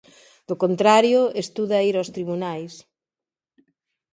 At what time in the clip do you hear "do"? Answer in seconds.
0.47-0.55